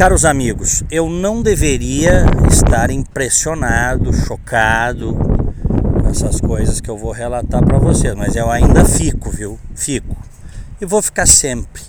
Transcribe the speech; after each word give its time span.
Caros 0.00 0.24
amigos, 0.24 0.82
eu 0.90 1.10
não 1.10 1.42
deveria 1.42 2.24
estar 2.50 2.90
impressionado, 2.90 4.10
chocado 4.14 5.14
com 6.00 6.08
essas 6.08 6.40
coisas 6.40 6.80
que 6.80 6.88
eu 6.88 6.96
vou 6.96 7.12
relatar 7.12 7.62
para 7.62 7.78
vocês, 7.78 8.14
mas 8.14 8.34
eu 8.34 8.50
ainda 8.50 8.82
fico, 8.82 9.28
viu? 9.28 9.60
Fico. 9.74 10.16
E 10.80 10.86
vou 10.86 11.02
ficar 11.02 11.26
sempre. 11.26 11.82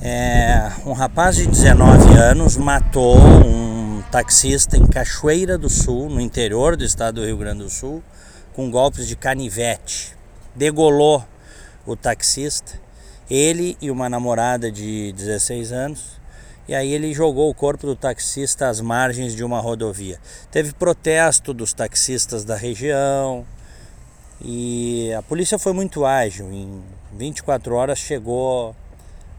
É, 0.00 0.70
um 0.86 0.92
rapaz 0.92 1.34
de 1.34 1.44
19 1.44 2.16
anos 2.16 2.56
matou 2.56 3.18
um 3.18 4.00
taxista 4.12 4.76
em 4.76 4.86
Cachoeira 4.86 5.58
do 5.58 5.68
Sul, 5.68 6.08
no 6.08 6.20
interior 6.20 6.76
do 6.76 6.84
estado 6.84 7.16
do 7.20 7.26
Rio 7.26 7.36
Grande 7.36 7.64
do 7.64 7.68
Sul, 7.68 8.00
com 8.52 8.70
golpes 8.70 9.08
de 9.08 9.16
canivete. 9.16 10.16
Degolou 10.54 11.26
o 11.84 11.96
taxista, 11.96 12.74
ele 13.28 13.76
e 13.82 13.90
uma 13.90 14.08
namorada 14.08 14.70
de 14.70 15.12
16 15.16 15.72
anos 15.72 16.21
e 16.68 16.74
aí 16.74 16.92
ele 16.92 17.12
jogou 17.12 17.50
o 17.50 17.54
corpo 17.54 17.86
do 17.86 17.96
taxista 17.96 18.68
às 18.68 18.80
margens 18.80 19.34
de 19.34 19.42
uma 19.42 19.60
rodovia. 19.60 20.18
Teve 20.50 20.72
protesto 20.72 21.52
dos 21.52 21.72
taxistas 21.72 22.44
da 22.44 22.56
região 22.56 23.44
e 24.40 25.12
a 25.12 25.22
polícia 25.22 25.58
foi 25.58 25.72
muito 25.72 26.04
ágil. 26.04 26.52
Em 26.52 26.82
24 27.12 27.74
horas 27.74 27.98
chegou 27.98 28.76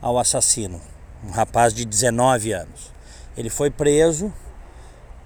ao 0.01 0.19
assassino, 0.19 0.81
um 1.25 1.31
rapaz 1.31 1.73
de 1.73 1.85
19 1.85 2.51
anos. 2.51 2.91
Ele 3.37 3.49
foi 3.49 3.69
preso, 3.69 4.31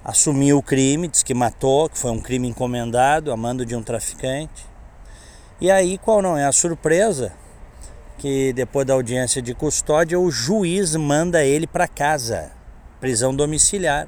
assumiu 0.03 0.59
o 0.59 0.63
crime, 0.63 1.07
disse 1.07 1.25
que 1.25 1.33
matou, 1.33 1.89
que 1.89 1.97
foi 1.97 2.11
um 2.11 2.21
crime 2.21 2.47
encomendado 2.47 3.31
a 3.31 3.37
mando 3.37 3.65
de 3.65 3.75
um 3.75 3.81
traficante. 3.81 4.65
E 5.59 5.71
aí, 5.71 5.97
qual 5.97 6.21
não 6.21 6.37
é 6.37 6.45
a 6.45 6.51
surpresa? 6.51 7.33
Que 8.17 8.51
depois 8.53 8.85
da 8.85 8.93
audiência 8.93 9.41
de 9.41 9.53
custódia 9.53 10.19
o 10.19 10.31
juiz 10.31 10.95
manda 10.95 11.43
ele 11.43 11.67
para 11.67 11.87
casa, 11.87 12.51
prisão 12.99 13.35
domiciliar. 13.35 14.07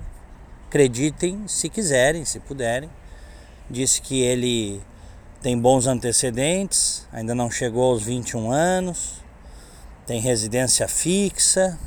Acreditem 0.67 1.47
se 1.47 1.69
quiserem, 1.69 2.25
se 2.25 2.39
puderem. 2.39 2.89
Disse 3.69 4.01
que 4.01 4.21
ele 4.21 4.81
tem 5.41 5.57
bons 5.57 5.87
antecedentes, 5.87 7.07
ainda 7.11 7.33
não 7.33 7.49
chegou 7.49 7.91
aos 7.91 8.03
21 8.03 8.51
anos, 8.51 9.23
tem 10.05 10.19
residência 10.19 10.87
fixa 10.87 11.77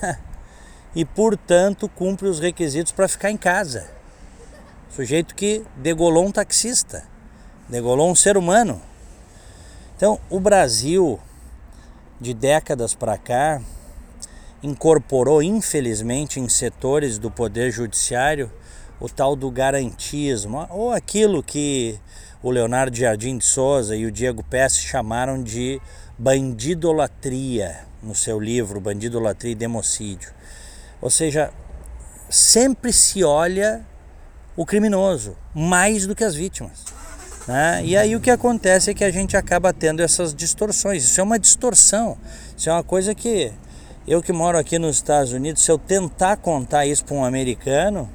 e, 0.94 1.04
portanto, 1.04 1.88
cumpre 1.88 2.28
os 2.28 2.38
requisitos 2.40 2.92
para 2.92 3.08
ficar 3.08 3.30
em 3.30 3.36
casa. 3.36 3.90
Sujeito 4.88 5.34
que 5.34 5.64
degolou 5.76 6.24
um 6.24 6.32
taxista, 6.32 7.04
degolou 7.68 8.10
um 8.10 8.14
ser 8.14 8.36
humano. 8.36 8.80
Então, 9.96 10.20
o 10.30 10.40
Brasil 10.40 11.20
de 12.20 12.32
décadas 12.32 12.94
para 12.94 13.18
cá, 13.18 13.60
incorporou, 14.62 15.42
infelizmente, 15.42 16.40
em 16.40 16.48
setores 16.48 17.18
do 17.18 17.30
Poder 17.30 17.70
Judiciário 17.70 18.50
o 18.98 19.08
tal 19.08 19.36
do 19.36 19.50
garantismo, 19.50 20.66
ou 20.70 20.90
aquilo 20.90 21.42
que 21.42 21.98
o 22.42 22.50
Leonardo 22.50 22.96
Jardim 22.96 23.36
de 23.36 23.44
Souza 23.44 23.94
e 23.94 24.06
o 24.06 24.12
Diego 24.12 24.42
Pesce 24.42 24.80
chamaram 24.80 25.42
de 25.42 25.80
bandidolatria 26.18 27.84
no 28.02 28.14
seu 28.14 28.40
livro 28.40 28.80
Bandidolatria 28.80 29.52
e 29.52 29.54
Democídio. 29.54 30.30
Ou 31.00 31.10
seja, 31.10 31.52
sempre 32.30 32.92
se 32.92 33.22
olha 33.22 33.84
o 34.56 34.64
criminoso 34.64 35.36
mais 35.54 36.06
do 36.06 36.14
que 36.14 36.24
as 36.24 36.34
vítimas. 36.34 36.84
Né? 37.46 37.82
E 37.84 37.96
aí 37.96 38.16
o 38.16 38.20
que 38.20 38.30
acontece 38.30 38.90
é 38.90 38.94
que 38.94 39.04
a 39.04 39.10
gente 39.10 39.36
acaba 39.36 39.72
tendo 39.72 40.02
essas 40.02 40.34
distorções. 40.34 41.04
Isso 41.04 41.20
é 41.20 41.22
uma 41.22 41.38
distorção. 41.38 42.16
Isso 42.56 42.68
é 42.68 42.72
uma 42.72 42.82
coisa 42.82 43.14
que 43.14 43.52
eu 44.06 44.22
que 44.22 44.32
moro 44.32 44.56
aqui 44.56 44.78
nos 44.78 44.96
Estados 44.96 45.32
Unidos, 45.32 45.62
se 45.62 45.70
eu 45.70 45.78
tentar 45.78 46.36
contar 46.36 46.86
isso 46.86 47.04
para 47.04 47.16
um 47.16 47.24
americano, 47.24 48.08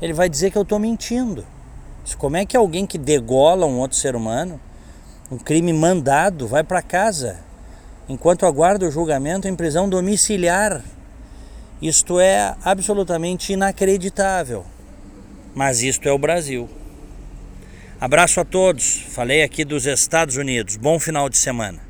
ele 0.00 0.12
vai 0.12 0.28
dizer 0.28 0.50
que 0.50 0.58
eu 0.58 0.62
estou 0.62 0.78
mentindo. 0.78 1.44
Como 2.18 2.36
é 2.36 2.44
que 2.44 2.56
alguém 2.56 2.86
que 2.86 2.98
degola 2.98 3.66
um 3.66 3.78
outro 3.78 3.96
ser 3.96 4.14
humano, 4.14 4.60
um 5.30 5.38
crime 5.38 5.72
mandado, 5.72 6.46
vai 6.46 6.64
para 6.64 6.80
casa 6.80 7.38
enquanto 8.08 8.46
aguarda 8.46 8.86
o 8.86 8.90
julgamento 8.90 9.48
em 9.48 9.54
prisão 9.54 9.88
domiciliar? 9.88 10.82
Isto 11.80 12.18
é 12.18 12.54
absolutamente 12.64 13.52
inacreditável. 13.52 14.64
Mas 15.54 15.82
isto 15.82 16.08
é 16.08 16.12
o 16.12 16.18
Brasil. 16.18 16.68
Abraço 18.00 18.40
a 18.40 18.44
todos. 18.44 19.02
Falei 19.08 19.42
aqui 19.42 19.64
dos 19.64 19.84
Estados 19.84 20.36
Unidos. 20.36 20.76
Bom 20.76 21.00
final 21.00 21.28
de 21.28 21.36
semana. 21.36 21.87